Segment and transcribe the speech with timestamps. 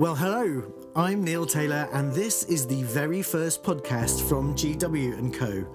[0.00, 0.62] Well, hello.
[0.96, 5.66] I'm Neil Taylor, and this is the very first podcast from GW and Co.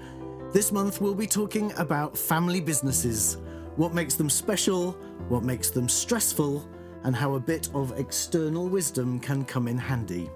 [0.51, 3.37] This month, we'll be talking about family businesses,
[3.75, 4.93] what makes them special,
[5.29, 6.67] what makes them stressful,
[7.03, 10.27] and how a bit of external wisdom can come in handy.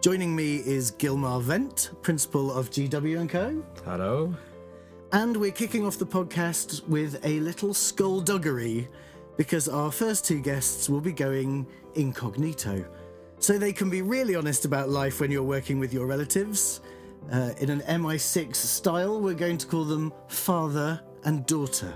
[0.00, 3.62] Joining me is Gilmar Wendt, principal of GW and Co.
[3.84, 4.34] Hello.
[5.12, 8.88] And we're kicking off the podcast with a little skullduggery
[9.36, 11.66] because our first two guests will be going
[11.96, 12.82] incognito.
[13.40, 16.82] So they can be really honest about life when you're working with your relatives.
[17.32, 21.92] Uh, in an MI6 style, we're going to call them father and daughter.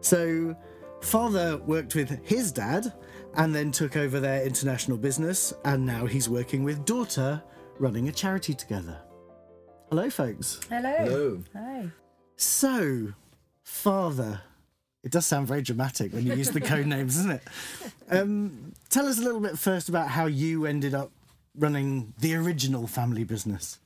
[0.00, 0.54] So,
[1.00, 2.92] father worked with his dad
[3.34, 7.42] and then took over their international business, and now he's working with daughter,
[7.78, 9.00] running a charity together.
[9.88, 10.60] Hello, folks.
[10.68, 10.94] Hello.
[10.98, 11.42] Hello.
[11.54, 11.88] Hi.
[12.36, 13.14] So,
[13.62, 14.42] father.
[15.08, 17.42] It does sound very dramatic when you use the code names, doesn't it?
[18.10, 21.10] Um, tell us a little bit first about how you ended up
[21.54, 23.78] running the original family business.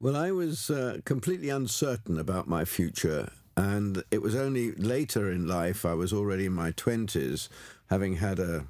[0.00, 5.46] Well, I was uh, completely uncertain about my future, and it was only later in
[5.46, 7.48] life, I was already in my 20s,
[7.90, 8.66] having had a,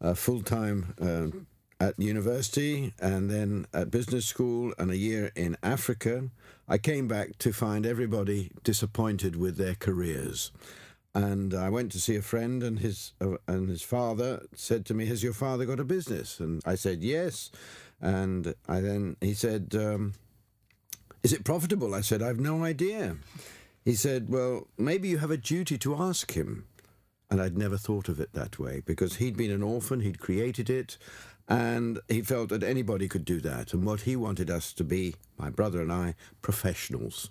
[0.00, 1.28] a full time uh,
[1.78, 6.30] at university and then at business school and a year in Africa.
[6.68, 10.52] I came back to find everybody disappointed with their careers.
[11.14, 14.94] And I went to see a friend, and his uh, and his father said to
[14.94, 17.50] me, "Has your father got a business?" And I said, "Yes."
[18.00, 20.14] And I then he said, um,
[21.22, 23.16] "Is it profitable?" I said, "I've no idea."
[23.84, 26.66] He said, "Well, maybe you have a duty to ask him."
[27.28, 30.68] And I'd never thought of it that way because he'd been an orphan, he'd created
[30.68, 30.98] it,
[31.48, 33.72] and he felt that anybody could do that.
[33.72, 37.30] And what he wanted us to be, my brother and I, professionals.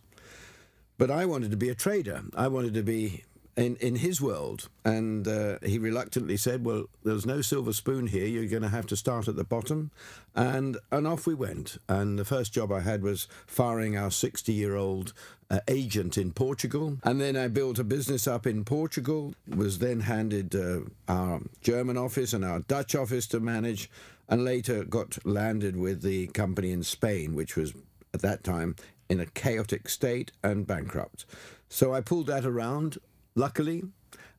[0.98, 2.24] But I wanted to be a trader.
[2.36, 3.24] I wanted to be
[3.60, 4.70] in, in his world.
[4.86, 8.26] And uh, he reluctantly said, Well, there's no silver spoon here.
[8.26, 9.92] You're going to have to start at the bottom.
[10.36, 11.78] And, and off we went.
[11.88, 15.14] And the first job I had was firing our 60 year old
[15.50, 16.98] uh, agent in Portugal.
[17.04, 21.98] And then I built a business up in Portugal, was then handed uh, our German
[21.98, 23.90] office and our Dutch office to manage,
[24.30, 27.74] and later got landed with the company in Spain, which was
[28.14, 28.76] at that time
[29.10, 31.26] in a chaotic state and bankrupt.
[31.68, 32.98] So I pulled that around
[33.36, 33.84] Luckily,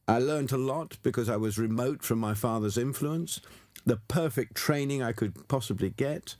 [0.08, 3.40] I learned a lot because I was remote from my father's influence,
[3.86, 6.36] the perfect training I could possibly get.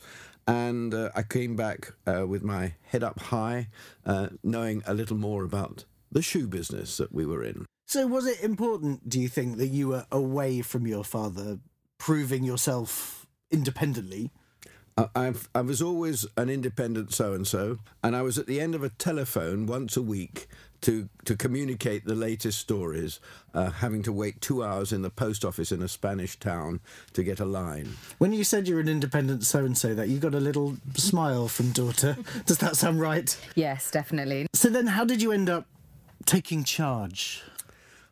[0.47, 3.69] And uh, I came back uh, with my head up high,
[4.05, 7.67] uh, knowing a little more about the shoe business that we were in.
[7.87, 11.59] So, was it important, do you think, that you were away from your father,
[11.99, 14.31] proving yourself independently?
[15.15, 18.75] I've, I was always an independent so and so, and I was at the end
[18.75, 20.47] of a telephone once a week
[20.83, 23.21] to, to communicate the latest stories,
[23.55, 26.81] uh, having to wait two hours in the post office in a Spanish town
[27.13, 27.97] to get a line.
[28.19, 31.49] When you said you're an independent so and so, that you got a little smile
[31.49, 32.17] from daughter.
[32.47, 33.37] Does that sound right?
[33.55, 34.47] Yes, definitely.
[34.53, 35.67] So then, how did you end up
[36.27, 37.43] taking charge?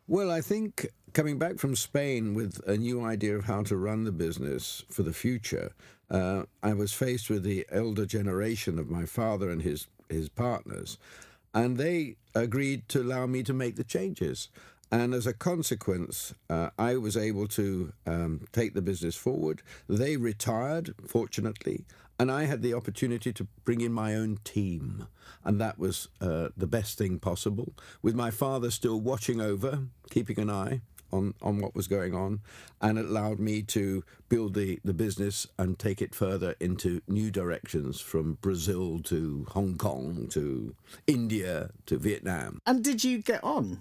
[0.07, 4.03] Well, I think coming back from Spain with a new idea of how to run
[4.03, 5.71] the business for the future,
[6.09, 10.97] uh, I was faced with the elder generation of my father and his his partners,
[11.53, 14.49] and they agreed to allow me to make the changes.
[14.91, 19.61] And as a consequence, uh, I was able to um, take the business forward.
[19.87, 21.85] They retired, fortunately,
[22.17, 25.07] and I had the opportunity to bring in my own team.
[25.43, 30.39] And that was uh, the best thing possible, with my father still watching over, keeping
[30.39, 30.81] an eye
[31.11, 32.41] on, on what was going on,
[32.81, 37.31] and it allowed me to build the, the business and take it further into new
[37.31, 40.75] directions from Brazil to Hong Kong to
[41.07, 42.61] India to Vietnam.
[42.65, 43.79] And did you get on?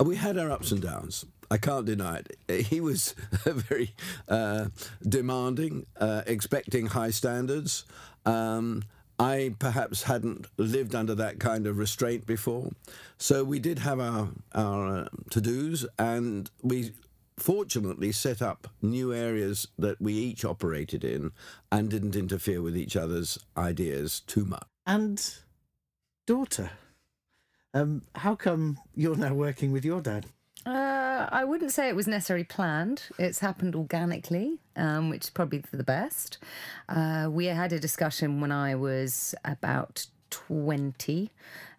[0.00, 1.24] Uh, We had our ups and downs.
[1.50, 2.66] I can't deny it.
[2.66, 3.14] He was
[3.44, 3.94] very
[4.28, 4.66] uh,
[5.02, 7.84] demanding, uh, expecting high standards.
[8.24, 8.84] Um,
[9.20, 12.70] I perhaps hadn't lived under that kind of restraint before.
[13.18, 16.92] So we did have our, our uh, to dos, and we
[17.36, 21.32] fortunately set up new areas that we each operated in
[21.70, 24.66] and didn't interfere with each other's ideas too much.
[24.86, 25.22] And
[26.26, 26.70] daughter,
[27.74, 30.26] um, how come you're now working with your dad?
[30.64, 30.99] Uh,
[31.30, 33.04] I wouldn't say it was necessarily planned.
[33.18, 36.38] It's happened organically, um, which is probably for the best.
[36.88, 41.30] Uh, we had a discussion when I was about 20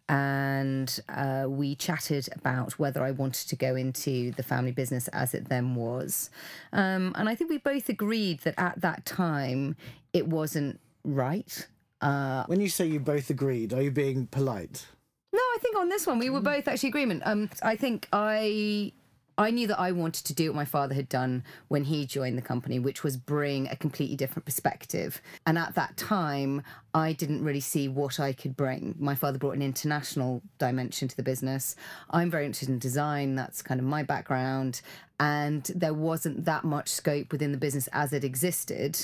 [0.09, 5.33] and uh, we chatted about whether I wanted to go into the family business as
[5.33, 6.29] it then was.
[6.73, 9.77] Um, and I think we both agreed that at that time
[10.11, 11.67] it wasn't right.
[12.01, 14.85] Uh, When you say you both agreed, are you being polite?
[15.31, 17.23] No, I think on this one we were both actually agreement.
[17.25, 18.91] Um, I think I
[19.37, 22.37] I knew that I wanted to do what my father had done when he joined
[22.37, 25.21] the company, which was bring a completely different perspective.
[25.45, 26.63] And at that time,
[26.93, 28.95] I didn't really see what I could bring.
[28.99, 31.75] My father brought an international dimension to the business.
[32.09, 34.81] I'm very interested in design, that's kind of my background.
[35.19, 38.97] And there wasn't that much scope within the business as it existed.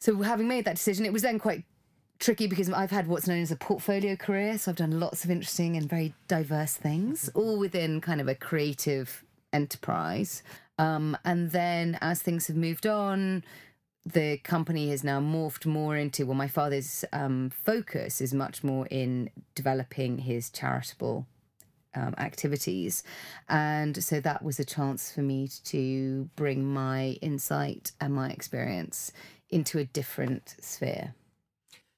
[0.00, 1.64] So, having made that decision, it was then quite
[2.20, 4.58] tricky because I've had what's known as a portfolio career.
[4.58, 8.34] So I've done lots of interesting and very diverse things, all within kind of a
[8.34, 10.42] creative enterprise.
[10.78, 13.44] Um, and then as things have moved on,
[14.06, 18.86] the company has now morphed more into well, my father's um, focus is much more
[18.86, 21.26] in developing his charitable
[21.94, 23.02] um, activities.
[23.48, 29.12] And so that was a chance for me to bring my insight and my experience
[29.50, 31.14] into a different sphere.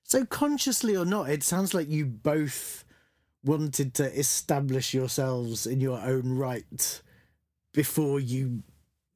[0.04, 2.84] So, consciously or not, it sounds like you both
[3.44, 7.02] wanted to establish yourselves in your own right
[7.73, 8.63] before you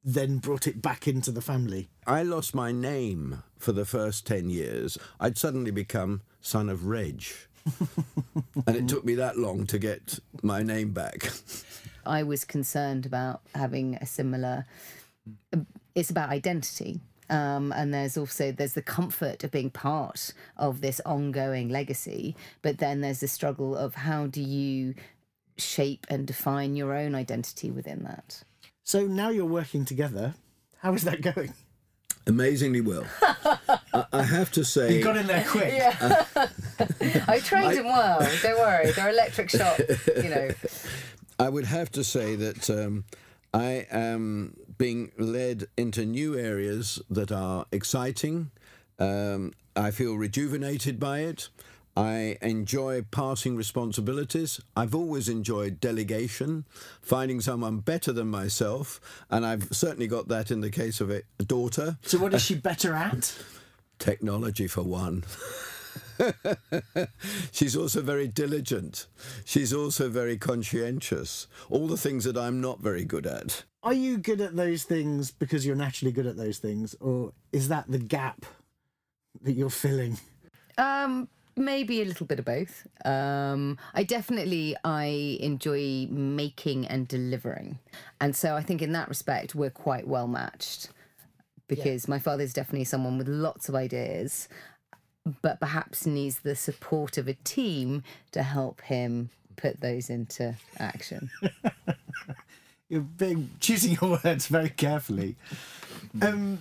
[0.03, 1.89] then brought it back into the family.
[2.05, 4.97] I lost my name for the first 10 years.
[5.19, 7.23] I'd suddenly become son of Reg.
[8.65, 11.29] and it took me that long to get my name back.
[12.05, 14.65] I was concerned about having a similar.
[15.93, 17.01] It's about identity.
[17.29, 22.77] Um, and there's also there's the comfort of being part of this ongoing legacy but
[22.77, 24.95] then there's the struggle of how do you
[25.57, 28.43] shape and define your own identity within that
[28.83, 30.35] So now you're working together.
[30.79, 31.53] How is that going?
[32.27, 33.05] Amazingly well.
[33.93, 34.97] I, I have to say.
[34.97, 35.73] You got in there quick.
[35.73, 36.17] yeah
[37.27, 39.79] i trained him well don't worry they're electric shock
[40.17, 40.49] you know
[41.39, 43.05] I would have to say that um,
[43.53, 48.49] I am being led into new areas that are exciting.
[48.97, 51.49] Um, I feel rejuvenated by it.
[51.97, 54.61] I enjoy passing responsibilities.
[54.75, 56.67] I've always enjoyed delegation,
[57.01, 59.01] finding someone better than myself,
[59.31, 61.97] and I've certainly got that in the case of a daughter.
[62.03, 63.35] So what is she better at?
[63.97, 65.23] Technology, for one.
[67.51, 69.07] She's also very diligent.
[69.43, 71.47] She's also very conscientious.
[71.67, 73.63] All the things that I'm not very good at.
[73.81, 77.69] Are you good at those things because you're naturally good at those things, or is
[77.69, 78.45] that the gap
[79.41, 80.19] that you're filling?
[80.77, 81.27] Um,
[81.57, 82.87] maybe a little bit of both.
[83.05, 87.79] Um, I definitely I enjoy making and delivering,
[88.21, 90.89] and so I think in that respect we're quite well matched.
[91.67, 94.47] Because my father's definitely someone with lots of ideas,
[95.41, 101.29] but perhaps needs the support of a team to help him put those into action.
[102.89, 105.35] You're being choosing your words very carefully.
[106.21, 106.59] Um,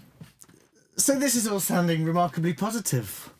[0.97, 3.33] so this is all sounding remarkably positive.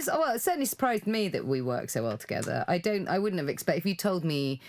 [0.00, 2.64] It's well, it certainly surprised me that we work so well together.
[2.66, 4.60] I don't, I wouldn't have expected if you told me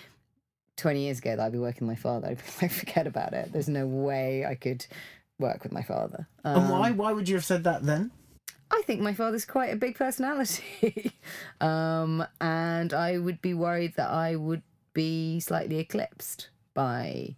[0.75, 3.33] twenty years ago that I'd be working with my father, I'd be like, forget about
[3.33, 3.53] it.
[3.53, 4.85] There's no way I could
[5.39, 6.27] work with my father.
[6.43, 6.91] Um, And why?
[6.91, 8.11] Why would you have said that then?
[8.69, 11.13] I think my father's quite a big personality,
[11.61, 14.63] um, and I would be worried that I would
[14.93, 17.35] be slightly eclipsed by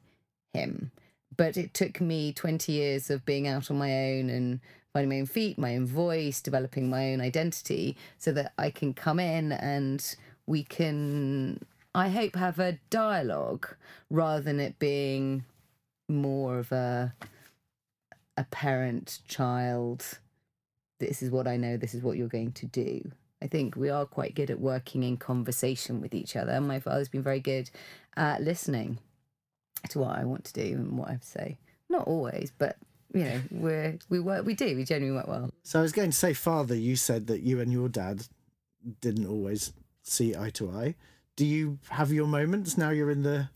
[0.53, 0.91] him.
[1.35, 4.59] But it took me 20 years of being out on my own and
[4.93, 8.93] finding my own feet, my own voice, developing my own identity so that I can
[8.93, 13.75] come in and we can, I hope, have a dialogue
[14.09, 15.45] rather than it being
[16.09, 17.13] more of a
[18.35, 20.17] a parent child
[20.99, 23.11] this is what I know, this is what you're going to do.
[23.41, 26.59] I think we are quite good at working in conversation with each other.
[26.61, 27.69] My father's been very good
[28.15, 28.99] at listening
[29.89, 31.57] to what I want to do and what I say.
[31.89, 32.77] Not always, but
[33.13, 35.51] you know, we're we work we do, we genuinely work well.
[35.63, 38.23] So I was going to say, father, you said that you and your dad
[39.01, 40.95] didn't always see eye to eye.
[41.35, 43.49] Do you have your moments now you're in the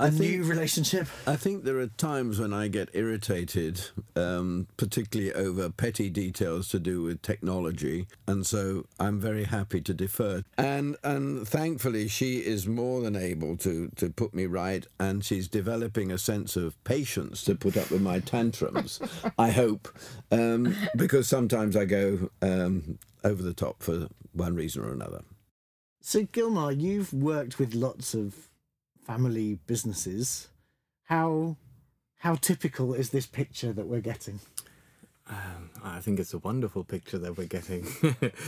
[0.00, 1.06] I new relationship?
[1.26, 3.80] I think there are times when I get irritated,
[4.16, 9.94] um, particularly over petty details to do with technology, and so I'm very happy to
[9.94, 10.42] defer.
[10.56, 15.48] And and thankfully, she is more than able to to put me right, and she's
[15.48, 19.00] developing a sense of patience to put up with my tantrums.
[19.38, 19.88] I hope,
[20.30, 25.22] um, because sometimes I go um, over the top for one reason or another.
[26.00, 28.49] So Gilmar, you've worked with lots of
[29.10, 30.48] family businesses.
[31.04, 31.56] How
[32.18, 34.38] how typical is this picture that we're getting?
[35.28, 37.86] Um, I think it's a wonderful picture that we're getting.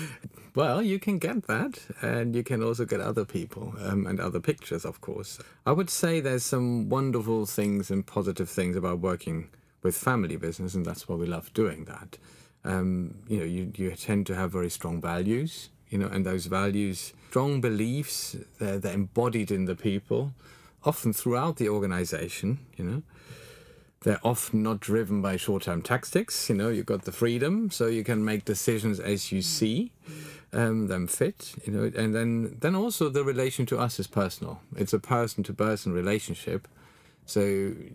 [0.55, 4.41] well, you can get that, and you can also get other people um, and other
[4.41, 5.39] pictures, of course.
[5.67, 9.49] I would say there's some wonderful things and positive things about working
[9.83, 12.19] with family business, and that's why we love doing that.
[12.65, 16.47] Um, you know, you, you tend to have very strong values, you know, and those
[16.47, 20.35] values, strong beliefs, they're, they're embodied in the people.
[20.85, 23.03] often throughout the organization, you know.
[24.01, 26.51] They're often not driven by short term tactics.
[26.51, 29.93] You know, you've got the freedom, so you can make decisions as you see
[30.53, 31.55] um, them fit.
[31.65, 34.61] You know, and then then also the relation to us is personal.
[34.77, 36.69] It's a person to person relationship.
[37.25, 37.41] So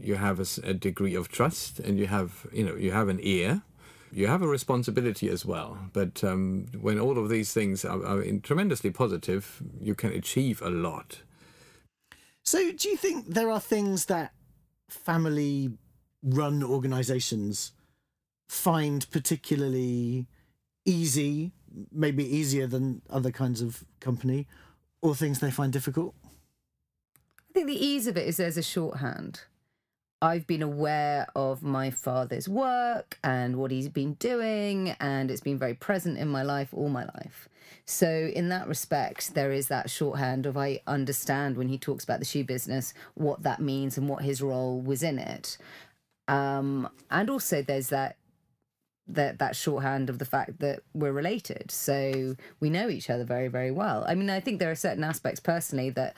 [0.10, 3.62] you have a degree of trust, and you have you know you have an ear.
[4.11, 5.77] You have a responsibility as well.
[5.93, 10.69] But um, when all of these things are, are tremendously positive, you can achieve a
[10.69, 11.21] lot.
[12.43, 14.33] So, do you think there are things that
[14.89, 15.71] family
[16.23, 17.73] run organizations
[18.47, 20.27] find particularly
[20.85, 21.51] easy,
[21.91, 24.47] maybe easier than other kinds of company,
[25.01, 26.15] or things they find difficult?
[27.49, 29.41] I think the ease of it is there's a shorthand.
[30.21, 35.59] I've been aware of my father's work and what he's been doing, and it's been
[35.59, 37.47] very present in my life all my life.
[37.86, 42.19] So, in that respect, there is that shorthand of I understand when he talks about
[42.19, 45.57] the shoe business what that means and what his role was in it.
[46.27, 48.17] Um, and also, there's that
[49.07, 53.47] that that shorthand of the fact that we're related so we know each other very
[53.47, 56.13] very well i mean i think there are certain aspects personally that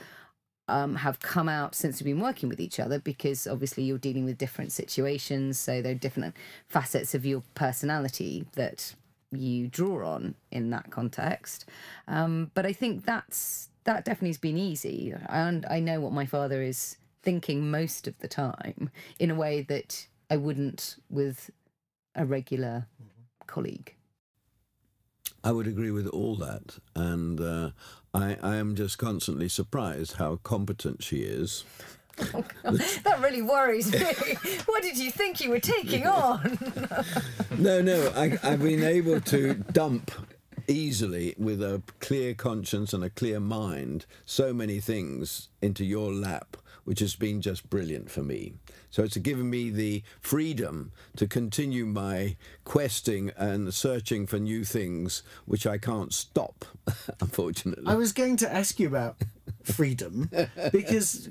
[0.69, 4.25] um, have come out since we've been working with each other because obviously you're dealing
[4.25, 5.59] with different situations.
[5.59, 6.35] So there are different
[6.67, 8.95] facets of your personality that
[9.31, 11.65] you draw on in that context.
[12.07, 15.13] Um, but i think that's that definitely has been easy.
[15.29, 19.61] And i know what my father is thinking most of the time in a way
[19.61, 21.51] that i wouldn't with
[22.15, 22.87] a regular
[23.45, 23.95] colleague.
[25.43, 27.69] I would agree with all that, and uh,
[28.13, 31.63] I, I am just constantly surprised how competent she is.
[32.33, 33.99] Oh, that really worries me.
[34.65, 36.57] what did you think you were taking on?
[37.57, 40.11] No, no, I, I've been able to dump
[40.67, 46.57] easily with a clear conscience and a clear mind so many things into your lap,
[46.89, 48.51] which has been just brilliant for me.
[48.89, 55.21] So it's given me the freedom to continue my questing and searching for new things,
[55.45, 56.65] which I can't stop,
[57.21, 57.83] unfortunately.
[57.85, 59.17] I was going to ask you about
[59.61, 60.31] freedom
[60.71, 61.29] because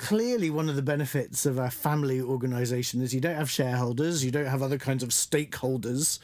[0.00, 4.32] clearly one of the benefits of a family organization is you don't have shareholders, you
[4.32, 6.18] don't have other kinds of stakeholders.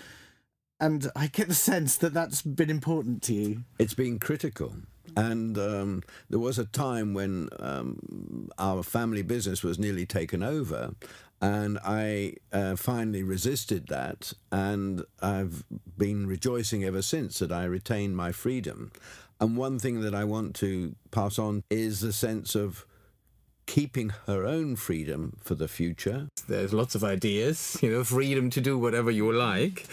[0.81, 3.63] And I get the sense that that's been important to you.
[3.79, 4.75] It's been critical.
[5.17, 10.95] And um, there was a time when um, our family business was nearly taken over.
[11.41, 14.33] And I uh, finally resisted that.
[14.51, 15.65] And I've
[15.99, 18.91] been rejoicing ever since that I retained my freedom.
[19.41, 22.87] And one thing that I want to pass on is the sense of
[23.67, 26.29] keeping her own freedom for the future.
[26.49, 29.87] There's lots of ideas, you know, freedom to do whatever you like,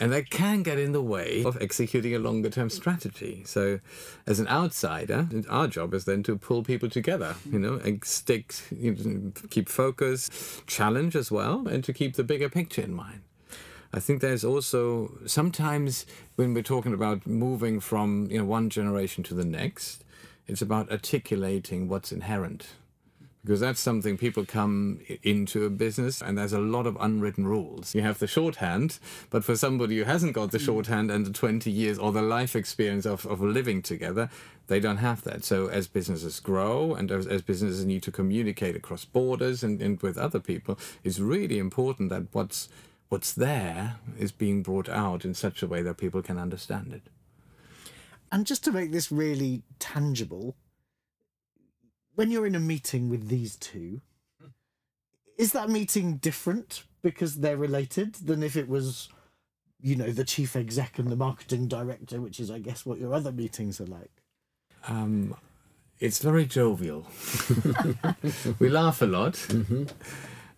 [0.00, 3.44] and that can get in the way of executing a longer term strategy.
[3.46, 3.80] So,
[4.26, 8.54] as an outsider, our job is then to pull people together, you know, and stick,
[8.70, 13.20] you know, keep focus, challenge as well, and to keep the bigger picture in mind.
[13.92, 19.22] I think there's also sometimes when we're talking about moving from you know one generation
[19.24, 20.02] to the next,
[20.48, 22.66] it's about articulating what's inherent
[23.44, 27.94] because that's something people come into a business and there's a lot of unwritten rules.
[27.94, 28.98] You have the shorthand,
[29.28, 30.64] but for somebody who hasn't got the mm.
[30.64, 34.30] shorthand and the 20 years or the life experience of, of living together,
[34.68, 35.44] they don't have that.
[35.44, 40.00] So as businesses grow and as, as businesses need to communicate across borders and, and
[40.00, 42.70] with other people, it's really important that what's
[43.10, 47.02] what's there is being brought out in such a way that people can understand it.
[48.32, 50.56] And just to make this really tangible,
[52.14, 54.00] when you're in a meeting with these two,
[55.36, 59.08] is that meeting different because they're related than if it was,
[59.80, 63.12] you know, the chief exec and the marketing director, which is, I guess, what your
[63.12, 64.22] other meetings are like?
[64.86, 65.34] Um,
[65.98, 67.06] it's very jovial.
[68.58, 69.46] we laugh a lot.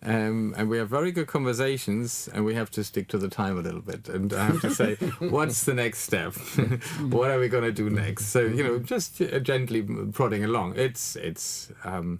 [0.03, 3.57] Um, and we have very good conversations, and we have to stick to the time
[3.57, 4.07] a little bit.
[4.07, 6.33] And I have to say, what's the next step?
[7.09, 8.27] what are we going to do next?
[8.27, 10.75] So you know, just uh, gently prodding along.
[10.75, 12.19] It's it's um,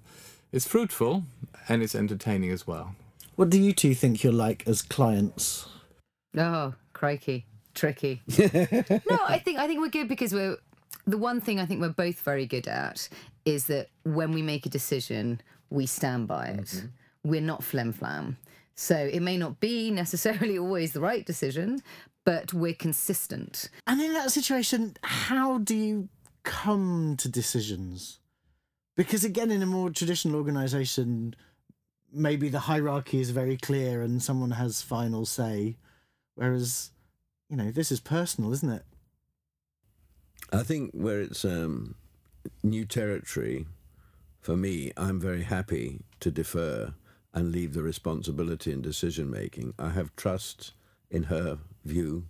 [0.52, 1.24] it's fruitful
[1.70, 2.96] and it's entertaining as well.
[3.36, 5.68] What do you two think you're like as clients?
[6.36, 8.22] Oh, crikey, tricky.
[8.40, 10.58] no, I think I think we're good because we're
[11.06, 13.08] the one thing I think we're both very good at
[13.46, 16.84] is that when we make a decision, we stand by it.
[17.28, 18.38] We're not flim flam.
[18.76, 21.82] So it may not be necessarily always the right decision,
[22.26, 23.70] but we're consistent.
[23.86, 26.10] And in that situation, how do you
[26.44, 28.20] come to decisions?
[28.96, 31.36] Because again, in a more traditional organization,
[32.12, 35.78] maybe the hierarchy is very clear and someone has final say.
[36.36, 36.92] Whereas,
[37.50, 38.84] you know, this is personal, isn't it?
[40.52, 41.96] I think where it's um,
[42.64, 43.66] new territory
[44.48, 46.94] for me, I'm very happy to defer
[47.34, 49.74] and leave the responsibility and decision making.
[49.78, 50.74] I have trust
[51.10, 52.26] in her view,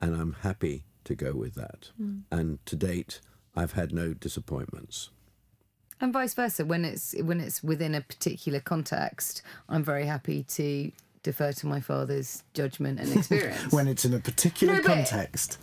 [0.00, 1.90] and I'm happy to go with that.
[1.96, 2.20] Hmm.
[2.30, 3.20] And to date,
[3.56, 5.10] I've had no disappointments.
[6.00, 10.90] And vice versa, when it's when it's within a particular context, I'm very happy to
[11.22, 13.72] defer to my father's judgment and experience.
[13.72, 15.58] When it's in a particular No, but- context.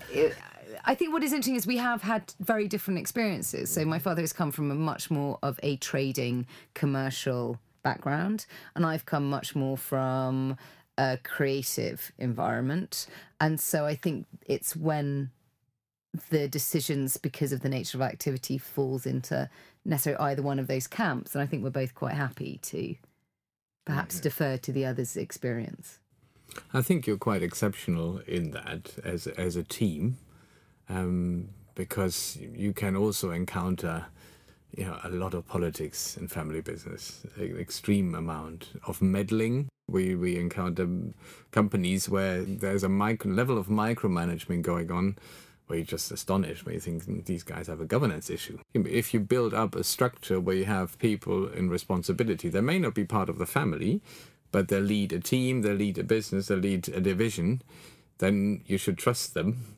[0.86, 3.70] I think what is interesting is we have had very different experiences.
[3.70, 8.46] So my father has come from a much more of a trading commercial background,
[8.76, 10.58] and I've come much more from
[10.98, 13.08] a creative environment.
[13.40, 15.32] And so I think it's when
[16.30, 19.50] the decisions because of the nature of activity falls into
[19.86, 22.96] necessarily either one of those camps, and I think we're both quite happy to
[23.86, 26.00] perhaps defer to the other's experience.
[26.74, 30.18] I think you're quite exceptional in that as as a team,
[30.90, 34.08] um, because you can also encounter,
[34.76, 39.70] you know, a lot of politics in family business, an extreme amount of meddling.
[39.88, 40.88] We we encounter
[41.52, 45.18] companies where there's a micro level of micromanagement going on.
[45.68, 48.58] Where you're just astonished, where you think "Hmm, these guys have a governance issue.
[48.74, 52.96] If you build up a structure where you have people in responsibility, they may not
[52.96, 54.02] be part of the family,
[54.52, 57.62] but they lead a team, they lead a business, they lead a division,
[58.18, 59.76] then you should trust them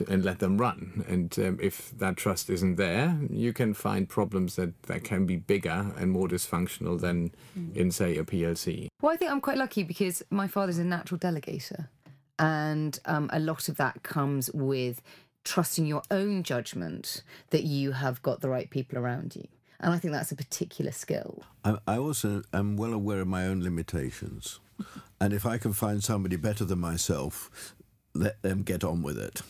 [0.00, 1.04] and let them run.
[1.08, 5.36] And um, if that trust isn't there, you can find problems that, that can be
[5.36, 7.32] bigger and more dysfunctional than
[7.74, 8.88] in, say, a PLC.
[9.00, 11.88] Well, I think I'm quite lucky because my father's a natural delegator.
[12.38, 15.00] And um, a lot of that comes with
[15.44, 19.46] trusting your own judgment that you have got the right people around you.
[19.80, 21.42] And I think that's a particular skill.
[21.64, 24.60] I, I also am well aware of my own limitations.
[25.20, 27.74] And if I can find somebody better than myself,
[28.20, 29.42] let them get on with it.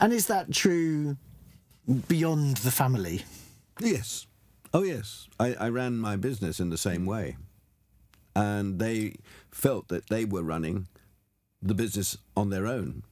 [0.00, 1.16] And is that true
[2.08, 3.24] beyond the family?
[3.80, 4.26] Yes.
[4.74, 5.28] Oh, yes.
[5.38, 7.36] I, I ran my business in the same way.
[8.34, 9.16] And they
[9.50, 10.88] felt that they were running
[11.60, 13.02] the business on their own.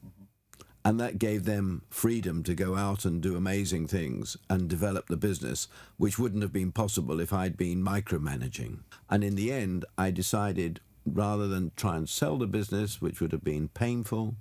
[0.83, 5.17] And that gave them freedom to go out and do amazing things and develop the
[5.19, 8.79] business, which wouldn't have been possible if I'd been micromanaging.
[9.11, 13.33] And in the end, I decided rather than try and sell the business, which would
[13.33, 14.37] have been painful,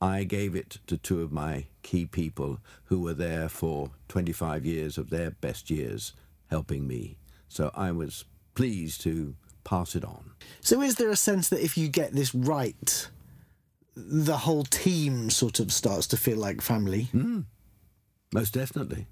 [0.00, 4.98] I gave it to two of my key people who were there for 25 years
[4.98, 6.12] of their best years
[6.48, 7.16] helping me.
[7.48, 10.32] So I was pleased to pass it on.
[10.60, 13.08] So, is there a sense that if you get this right,
[13.94, 17.08] the whole team sort of starts to feel like family?
[17.14, 17.44] Mm.
[18.32, 19.06] Most definitely.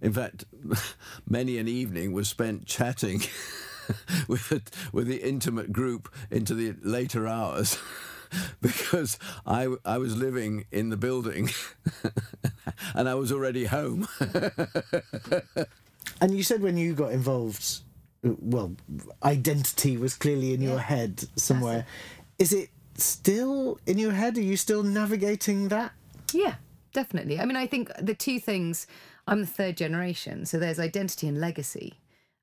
[0.00, 0.44] In fact,
[1.28, 3.22] many an evening was spent chatting
[4.28, 4.62] with the,
[4.92, 7.78] with the intimate group into the later hours
[8.60, 11.50] because I, I was living in the building
[12.94, 14.08] and I was already home.
[16.20, 17.80] And you said when you got involved,
[18.22, 18.74] well,
[19.22, 21.86] identity was clearly in your head somewhere.
[22.38, 24.36] Is it still in your head?
[24.36, 25.92] Are you still navigating that?
[26.32, 26.56] Yeah,
[26.92, 27.40] definitely.
[27.40, 28.86] I mean, I think the two things
[29.26, 31.94] I'm the third generation, so there's identity and legacy.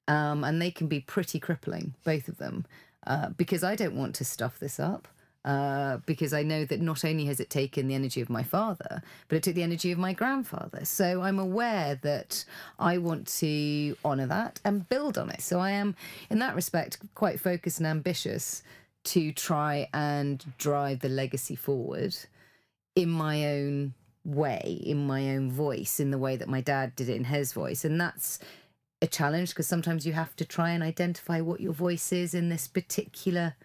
[0.08, 2.66] Um, and they can be pretty crippling, both of them,
[3.06, 5.08] uh, because I don't want to stuff this up.
[5.46, 9.02] Uh, because I know that not only has it taken the energy of my father,
[9.30, 10.84] but it took the energy of my grandfather.
[10.84, 12.44] So I'm aware that
[12.80, 15.42] I want to honour that and build on it.
[15.42, 15.96] So I am,
[16.30, 18.62] in that respect, quite focused and ambitious
[19.06, 22.14] to try and drive the legacy forward
[22.98, 23.94] in my own
[24.26, 27.54] way, in my own voice, in the way that my dad did it in his
[27.54, 27.86] voice.
[27.86, 28.40] And that's
[29.02, 32.50] a challenge because sometimes you have to try and identify what your voice is in
[32.50, 33.56] this particular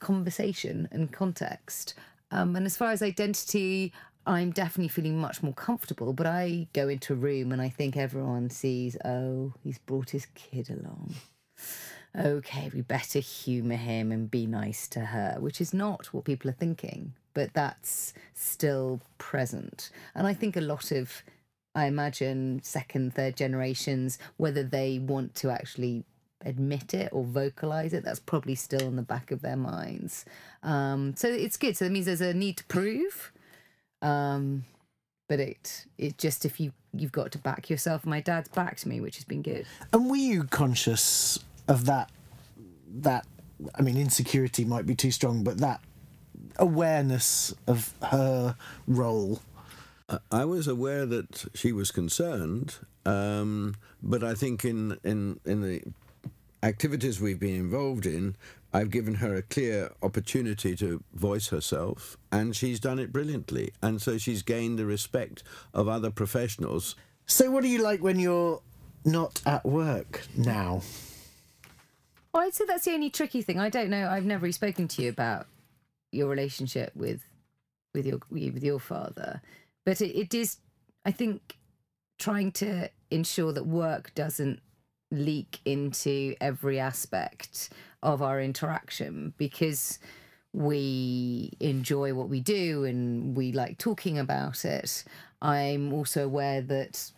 [0.00, 1.94] conversation and context.
[2.30, 3.92] Um, and as far as identity,
[4.26, 6.12] I'm definitely feeling much more comfortable.
[6.12, 10.26] But I go into a room and I think everyone sees, oh, he's brought his
[10.34, 11.14] kid along.
[12.18, 16.50] Okay, we better humour him and be nice to her, which is not what people
[16.50, 19.90] are thinking, but that's still present.
[20.14, 21.22] And I think a lot of,
[21.74, 26.04] I imagine, second, third generations, whether they want to actually
[26.44, 30.24] admit it or vocalize it, that's probably still in the back of their minds.
[30.62, 31.76] Um, so it's good.
[31.76, 33.32] So that means there's a need to prove.
[34.02, 34.64] Um,
[35.28, 38.04] but it it just if you you've got to back yourself.
[38.04, 39.64] My dad's backed me, which has been good.
[39.92, 42.10] And were you conscious of that?
[42.96, 43.26] That
[43.74, 45.80] I mean, insecurity might be too strong, but that
[46.58, 48.56] awareness of her
[48.86, 49.40] role.
[50.30, 55.82] I was aware that she was concerned, um, but I think in, in, in the
[56.62, 58.36] activities we've been involved in,
[58.72, 63.72] I've given her a clear opportunity to voice herself, and she's done it brilliantly.
[63.82, 65.42] And so she's gained the respect
[65.74, 66.96] of other professionals.
[67.26, 68.62] So, what do you like when you're
[69.04, 70.82] not at work now?
[72.32, 73.58] Well, I'd say that's the only tricky thing.
[73.58, 74.08] I don't know.
[74.08, 75.46] I've never really spoken to you about
[76.12, 77.20] your relationship with
[77.94, 79.42] with your with your father,
[79.84, 80.58] but it, it is.
[81.04, 81.58] I think
[82.18, 84.60] trying to ensure that work doesn't
[85.10, 87.70] leak into every aspect
[88.02, 89.98] of our interaction because
[90.52, 95.04] we enjoy what we do and we like talking about it.
[95.40, 97.10] I'm also aware that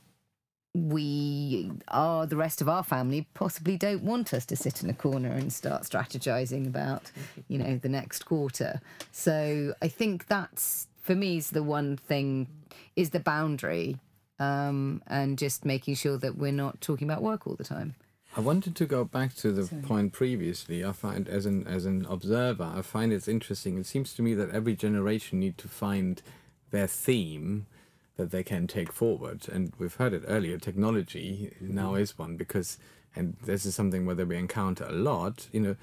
[0.74, 4.94] we are the rest of our family possibly don't want us to sit in a
[4.94, 7.12] corner and start strategizing about
[7.46, 8.80] you know the next quarter
[9.12, 12.48] so i think that's for me is the one thing
[12.96, 13.98] is the boundary
[14.40, 17.94] um, and just making sure that we're not talking about work all the time
[18.36, 20.84] I wanted to go back to the point previously.
[20.84, 23.78] I find, as an as an observer, I find it's interesting.
[23.78, 26.20] It seems to me that every generation need to find
[26.72, 27.66] their theme
[28.16, 29.48] that they can take forward.
[29.48, 30.58] And we've heard it earlier.
[30.58, 32.76] Technology now is one because,
[33.14, 35.48] and this is something whether we encounter a lot.
[35.52, 35.76] You know,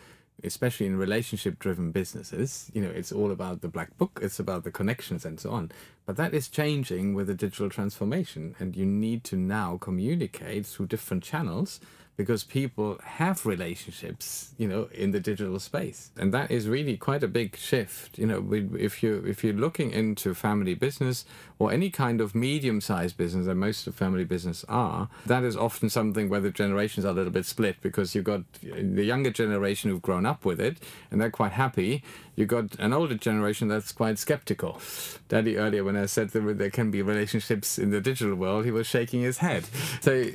[0.44, 4.64] especially in relationship driven businesses, you know, it's all about the black book, it's about
[4.64, 5.72] the connections and so on.
[6.06, 10.88] But that is changing with the digital transformation, and you need to now communicate through
[10.88, 11.80] different channels
[12.18, 17.24] because people have relationships, you know, in the digital space, and that is really quite
[17.24, 18.20] a big shift.
[18.20, 21.26] You know, if you if you're looking into family business
[21.58, 25.90] or any kind of medium-sized business, and most of family business are, that is often
[25.90, 29.90] something where the generations are a little bit split because you've got the younger generation
[29.90, 30.78] who've grown up with it
[31.10, 32.04] and they're quite happy.
[32.36, 34.80] You've got an older generation that's quite skeptical.
[35.28, 38.72] Daddy earlier, when I said there, there can be relationships in the digital world, he
[38.72, 39.66] was shaking his head.
[40.02, 40.26] So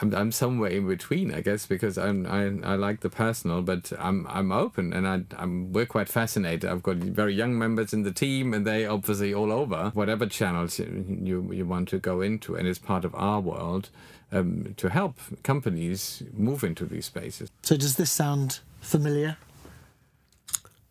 [0.00, 3.92] I'm, I'm somewhere in between, I guess, because I'm I, I like the personal, but
[3.98, 6.68] I'm I'm open and I I'm we're quite fascinated.
[6.68, 10.78] I've got very young members in the team, and they obviously all over whatever channels
[10.78, 13.90] you you want to go into, and it's part of our world
[14.32, 17.50] um, to help companies move into these spaces.
[17.62, 19.38] So does this sound familiar?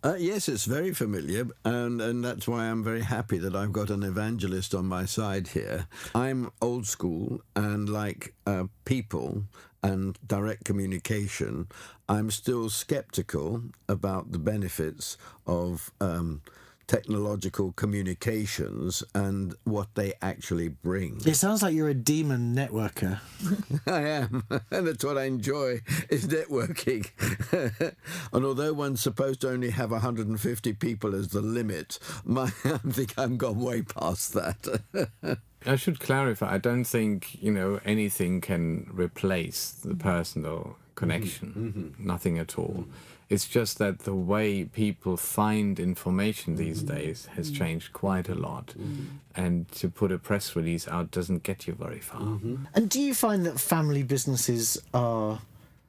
[0.05, 3.89] Uh, yes, it's very familiar, and, and that's why I'm very happy that I've got
[3.89, 5.87] an evangelist on my side here.
[6.13, 9.45] I'm old school, and like uh, people
[9.81, 11.69] and direct communication,
[12.07, 15.91] I'm still skeptical about the benefits of.
[15.99, 16.43] Um,
[16.87, 21.19] technological communications and what they actually bring.
[21.25, 23.19] It sounds like you're a demon networker.
[23.87, 27.09] I am, and that's what I enjoy is networking.
[28.33, 33.17] and although one's supposed to only have 150 people as the limit, my, I think
[33.17, 35.37] I've gone way past that.
[35.65, 36.53] I should clarify.
[36.53, 41.93] I don't think you know anything can replace the personal connection.
[41.97, 42.07] Mm-hmm.
[42.07, 42.85] Nothing at all.
[42.87, 46.95] Mm-hmm it's just that the way people find information these mm-hmm.
[46.95, 47.63] days has mm-hmm.
[47.63, 48.67] changed quite a lot.
[48.67, 49.05] Mm-hmm.
[49.35, 52.21] And to put a press release out doesn't get you very far.
[52.21, 52.65] Mm-hmm.
[52.73, 55.39] And do you find that family businesses are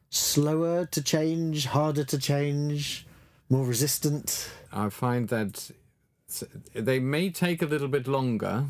[0.08, 3.06] slower to change, harder to change,
[3.50, 4.50] more resistant?
[4.72, 5.70] I find that
[6.74, 8.64] they may take a little bit longer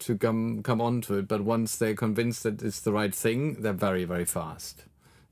[0.00, 3.72] to come come onto it, but once they're convinced that it's the right thing, they're
[3.72, 4.84] very very fast.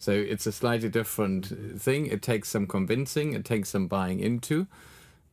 [0.04, 2.04] So it's a slightly different thing.
[2.04, 4.66] It takes some convincing, it takes some buying into.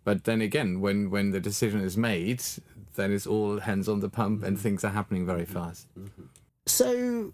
[0.05, 2.41] But then again, when, when the decision is made,
[2.95, 4.63] then it's all hands on the pump and mm-hmm.
[4.63, 5.53] things are happening very mm-hmm.
[5.53, 5.87] fast.
[5.99, 6.23] Mm-hmm.
[6.67, 7.33] So,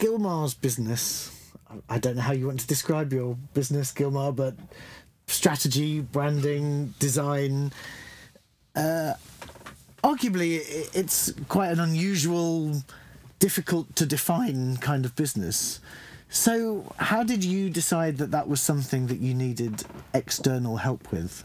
[0.00, 1.52] Gilmar's business,
[1.88, 4.56] I don't know how you want to describe your business, Gilmar, but
[5.28, 7.72] strategy, branding, design.
[8.74, 9.14] Uh,
[10.02, 10.58] arguably,
[10.92, 12.82] it's quite an unusual
[13.40, 15.80] difficult to define kind of business.
[16.28, 19.82] So, how did you decide that that was something that you needed
[20.14, 21.42] external help with?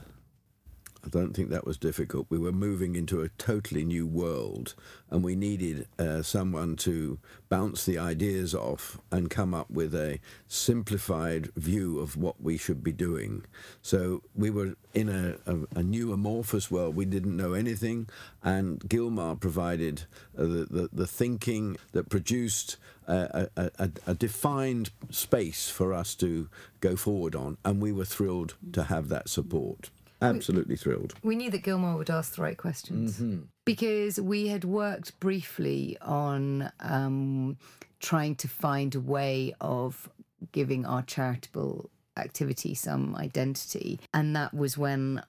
[1.05, 2.25] I don't think that was difficult.
[2.29, 4.73] We were moving into a totally new world,
[5.11, 10.19] and we needed uh, someone to bounce the ideas off and come up with a
[10.47, 13.43] simplified view of what we should be doing.
[13.83, 16.95] So we were in a, a, a new amorphous world.
[16.95, 18.09] We didn't know anything,
[18.43, 20.03] and Gilmar provided
[20.37, 26.49] uh, the, the, the thinking that produced a, a, a, defined space for us to
[26.81, 29.91] go forward on, and we were thrilled to have that support.
[30.25, 31.13] Absolutely thrilled.
[31.23, 33.43] We knew that Gilmar would ask the right questions mm-hmm.
[33.65, 37.57] because we had worked briefly on um,
[37.99, 40.09] trying to find a way of
[40.51, 43.99] giving our charitable activity some identity.
[44.13, 45.23] And that was when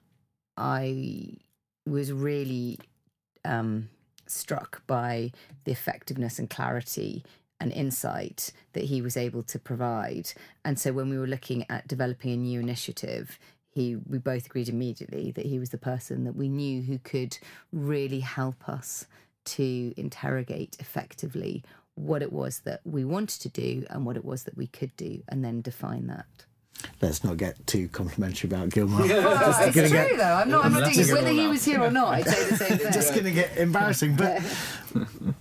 [0.55, 1.37] I
[1.85, 2.79] was really
[3.45, 3.89] um,
[4.25, 5.31] struck by
[5.63, 7.23] the effectiveness and clarity
[7.59, 10.31] and insight that he was able to provide.
[10.63, 13.39] And so when we were looking at developing a new initiative,
[13.77, 17.37] he we both agreed immediately that he was the person that we knew who could
[17.71, 19.05] really help us
[19.45, 21.63] to interrogate effectively
[21.93, 24.95] what it was that we wanted to do and what it was that we could
[24.97, 26.25] do, and then define that.
[27.01, 28.99] Let's not get too complimentary about Gilmar.
[29.09, 30.23] Well, it's true get- though.
[30.23, 30.65] I'm not.
[30.65, 32.09] I'm not letting doing it whether he was here or not.
[32.15, 32.87] I'd say the same thing.
[32.87, 34.15] It's just going to get embarrassing.
[34.15, 34.41] But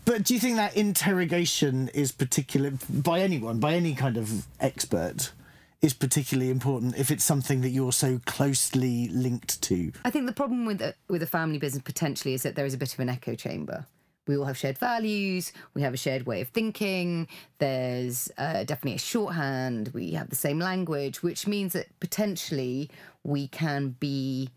[0.05, 5.33] but do you think that interrogation is particular by anyone, by any kind of expert,
[5.83, 9.93] is particularly important if it's something that you're so closely linked to?
[10.05, 12.75] I think the problem with a, with a family business potentially is that there is
[12.75, 13.87] a bit of an echo chamber.
[14.27, 15.53] We all have shared values.
[15.75, 17.29] We have a shared way of thinking.
[17.59, 19.91] There's uh, definitely a shorthand.
[19.95, 22.91] We have the same language, which means that potentially
[23.23, 24.51] we can be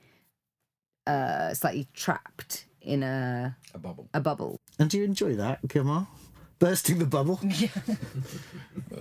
[1.06, 4.10] uh, slightly trapped in a A bubble.
[4.14, 4.60] a bubble.
[4.80, 6.08] And do you enjoy that, Gilmar?
[6.60, 7.40] Bursting the bubble?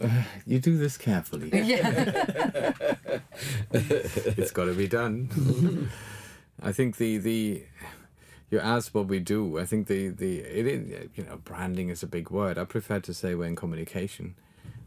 [0.01, 1.51] Yeah, You do this carefully.
[1.66, 2.73] Yeah.
[3.73, 5.90] it's got to be done.
[6.62, 7.62] I think the the
[8.51, 9.59] you asked what we do.
[9.59, 12.59] I think the the it is, you know branding is a big word.
[12.59, 14.35] I prefer to say we're in communication,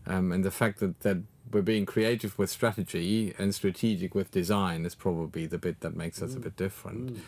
[0.07, 1.17] um, and the fact that that
[1.51, 6.21] we're being creative with strategy and strategic with design is probably the bit that makes
[6.21, 7.19] us a bit different.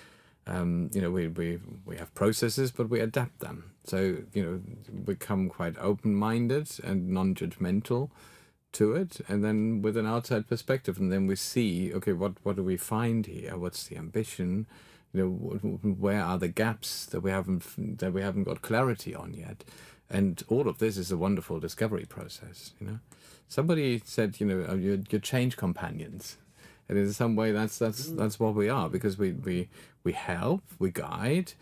[0.45, 3.71] Um, you know, we, we we have processes, but we adapt them.
[3.85, 4.61] So you know,
[5.03, 8.09] become quite open-minded and non-judgmental
[8.73, 12.55] to it and then with an outside perspective and then we see okay what what
[12.55, 13.55] do we find here?
[13.57, 14.65] What's the ambition?
[15.13, 18.61] You know wh- wh- where are the gaps that we haven't that we haven't got
[18.61, 19.63] clarity on yet?
[20.09, 22.99] And all of this is a wonderful discovery process you know?
[23.47, 26.37] Somebody said you know uh, you're, change companions.
[26.89, 29.69] And in some way that's that's that's what we are because we we
[30.03, 31.53] we help we guide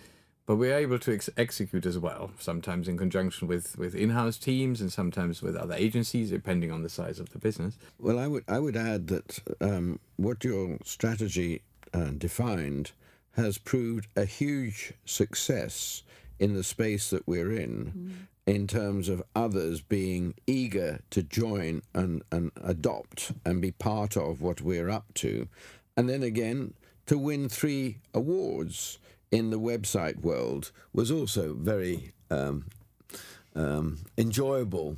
[0.46, 4.82] but we're able to ex- execute as well sometimes in conjunction with with in-house teams
[4.82, 7.78] and sometimes with other agencies depending on the size of the business.
[8.00, 11.62] Well, I would I would add that um, what your strategy
[11.94, 12.92] uh, defined
[13.38, 16.04] has proved a huge success
[16.40, 22.24] in the space that we're in, in terms of others being eager to join and,
[22.32, 25.48] and adopt and be part of what we're up to,
[25.96, 26.74] and then again
[27.08, 28.98] to win three awards
[29.32, 32.66] in the website world was also very um,
[33.56, 34.98] um, enjoyable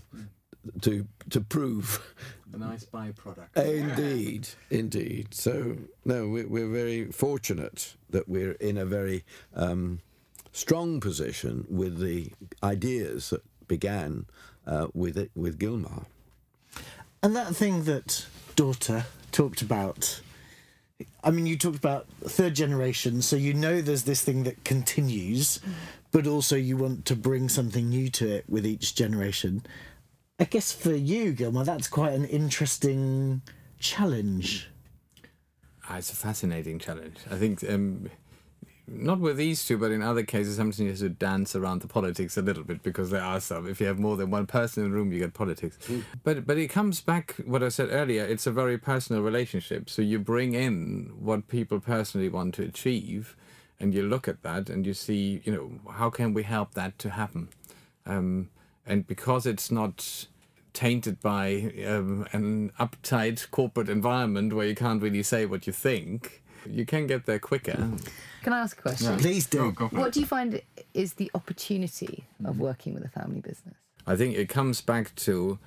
[0.82, 2.14] to to prove.
[2.54, 5.34] a nice byproduct Indeed, indeed.
[5.34, 9.24] So no, we're, we're very fortunate that we're in a very
[9.56, 10.00] um,
[10.52, 14.26] strong position with the ideas that began
[14.66, 16.06] uh, with it with Gilmar.
[17.22, 20.22] And that thing that daughter talked about,
[21.24, 25.60] I mean, you talked about third generation, so you know there's this thing that continues,
[26.12, 29.66] but also you want to bring something new to it with each generation.
[30.40, 33.42] I guess for you, Gilmar, that's quite an interesting
[33.80, 34.70] challenge.
[35.88, 38.10] Ah, it's a fascinating challenge i think um,
[38.88, 41.88] not with these two but in other cases sometimes you have to dance around the
[41.88, 43.68] politics a little bit because there are some.
[43.68, 45.78] If you have more than one person in the room you get politics.
[46.24, 49.90] But but it comes back what i said earlier it's a very personal relationship.
[49.90, 53.36] So you bring in what people personally want to achieve
[53.80, 57.00] and you look at that and you see you know how can we help that
[57.00, 57.50] to happen?
[58.06, 58.50] Um,
[58.86, 60.28] and because it's not
[60.74, 66.43] tainted by um, an uptight corporate environment where you can't really say what you think,
[66.68, 67.74] you can get there quicker.
[67.74, 68.10] Mm.
[68.44, 69.18] Can I ask a question?
[69.18, 69.72] Please do.
[69.92, 70.62] What do you find
[70.94, 72.60] is the opportunity of mm.
[72.60, 73.76] working with a family business?
[74.06, 75.60] I think it comes back to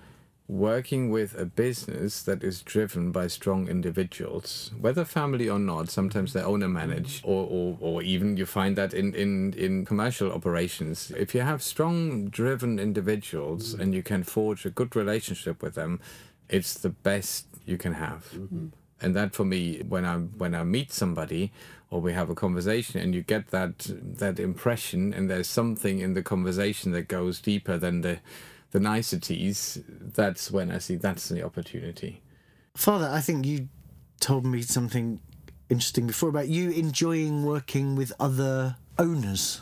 [0.48, 5.88] working with a business that is driven by strong individuals, whether family or not.
[5.88, 10.30] Sometimes they're owner manage, or, or, or even you find that in, in, in commercial
[10.30, 11.11] operations.
[11.16, 13.80] If you have strong, driven individuals mm.
[13.80, 16.00] and you can forge a good relationship with them,
[16.48, 18.26] it's the best you can have.
[18.32, 18.68] Mm-hmm.
[19.00, 21.52] And that for me, when I when I meet somebody
[21.90, 26.14] or we have a conversation and you get that that impression and there's something in
[26.14, 28.20] the conversation that goes deeper than the
[28.70, 32.22] the niceties, that's when I see that's the opportunity.
[32.74, 33.68] Father, I think you
[34.20, 35.20] told me something
[35.68, 39.61] interesting before about you enjoying working with other owners.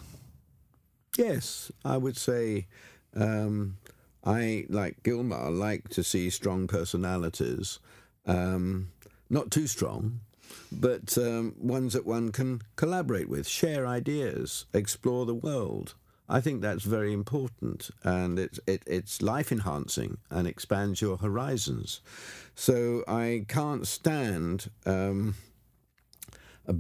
[1.16, 2.66] Yes, I would say
[3.14, 3.77] um,
[4.25, 7.79] I, like Gilmar, like to see strong personalities.
[8.27, 8.88] Um,
[9.35, 10.20] not too strong,
[10.70, 15.94] but um, ones that one can collaborate with, share ideas, explore the world.
[16.29, 22.01] I think that's very important, and it's it, it's life enhancing and expands your horizons.
[22.55, 25.35] So I can't stand um,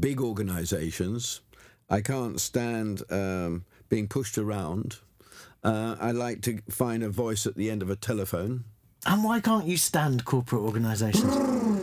[0.00, 1.42] big organisations.
[1.90, 4.98] I can't stand um, being pushed around.
[5.62, 8.64] Uh, I like to find a voice at the end of a telephone
[9.06, 11.73] And why can't you stand corporate organisations?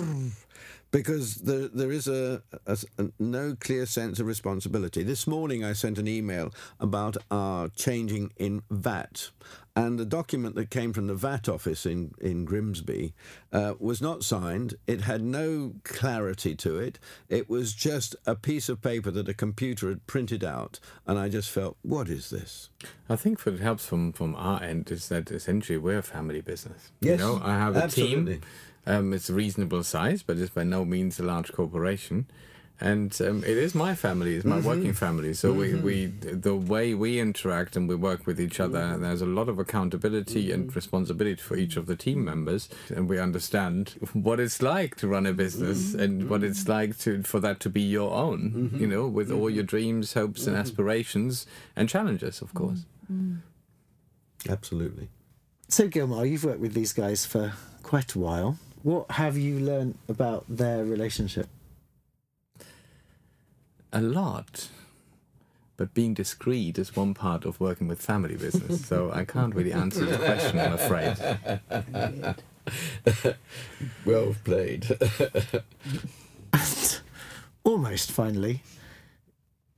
[0.91, 5.03] Because there, there is a, a, a no clear sense of responsibility.
[5.03, 9.29] This morning I sent an email about our changing in VAT,
[9.73, 13.13] and the document that came from the VAT office in, in Grimsby
[13.53, 14.75] uh, was not signed.
[14.85, 16.99] It had no clarity to it.
[17.29, 21.29] It was just a piece of paper that a computer had printed out, and I
[21.29, 22.69] just felt, what is this?
[23.09, 26.91] I think what helps from from our end is that essentially we're a family business.
[26.99, 28.33] Yes, you know, I have a absolutely.
[28.33, 28.41] team.
[28.85, 32.27] Um, it's a reasonable size, but it's by no means a large corporation.
[32.83, 34.67] And um, it is my family, it's my mm-hmm.
[34.67, 35.35] working family.
[35.35, 35.85] So we, mm-hmm.
[35.85, 39.03] we, the way we interact and we work with each other, mm-hmm.
[39.03, 43.19] there's a lot of accountability and responsibility for each of the team members, and we
[43.19, 47.59] understand what it's like to run a business and what it's like to for that
[47.59, 48.71] to be your own.
[48.79, 52.85] You know, with all your dreams, hopes, and aspirations and challenges, of course.
[54.49, 55.09] Absolutely.
[55.67, 58.57] So, Gilmar, you've worked with these guys for quite a while.
[58.83, 61.47] What have you learned about their relationship?
[63.93, 64.69] a lot.
[65.77, 69.73] But being discreet is one part of working with family business, so I can't really
[69.73, 71.17] answer the question, I'm afraid.
[74.05, 74.85] Well played.
[76.53, 76.99] And
[77.63, 78.61] almost finally,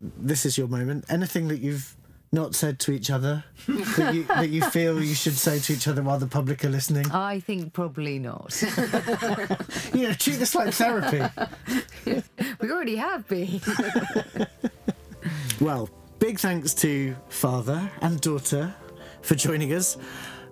[0.01, 1.05] this is your moment.
[1.07, 1.95] Anything that you've
[2.33, 5.87] not said to each other that you, that you feel you should say to each
[5.87, 7.09] other while the public are listening?
[7.11, 8.61] I think probably not.
[9.93, 11.21] You know, treat this like therapy.
[12.59, 13.61] we already have been.
[15.61, 18.73] Well, big thanks to father and daughter
[19.21, 19.97] for joining us.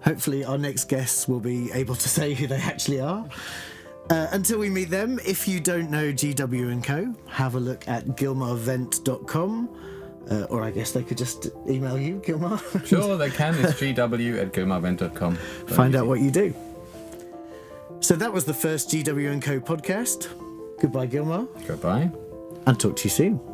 [0.04, 3.28] Hopefully, our next guests will be able to say who they actually are.
[4.10, 7.88] Uh, until we meet them, if you don't know GW and Co, have a look
[7.88, 9.70] at gilmarwendt.com.
[10.30, 12.60] Uh, or I guess they could just email you, Gilmar.
[12.88, 13.56] Sure, they can.
[13.56, 15.36] It's gw at gilmarwendt.com.
[15.68, 16.54] Find out what you do.
[18.02, 20.28] So that was the first GW and Co podcast.
[20.80, 22.10] Goodbye, Gilmar, Goodbye.
[22.66, 23.51] and talk to you soon.